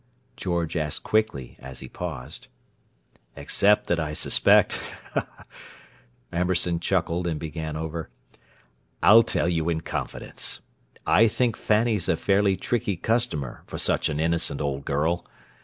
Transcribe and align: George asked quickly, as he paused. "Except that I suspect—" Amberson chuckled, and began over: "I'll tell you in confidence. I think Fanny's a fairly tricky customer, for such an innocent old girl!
George 0.35 0.75
asked 0.75 1.03
quickly, 1.03 1.57
as 1.59 1.81
he 1.81 1.87
paused. 1.87 2.47
"Except 3.35 3.85
that 3.85 3.99
I 3.99 4.15
suspect—" 4.15 4.79
Amberson 6.33 6.79
chuckled, 6.79 7.27
and 7.27 7.39
began 7.39 7.75
over: 7.77 8.09
"I'll 9.03 9.21
tell 9.21 9.47
you 9.47 9.69
in 9.69 9.81
confidence. 9.81 10.61
I 11.05 11.27
think 11.27 11.55
Fanny's 11.55 12.09
a 12.09 12.17
fairly 12.17 12.57
tricky 12.57 12.95
customer, 12.97 13.61
for 13.67 13.77
such 13.77 14.09
an 14.09 14.19
innocent 14.19 14.59
old 14.59 14.85
girl! 14.85 15.23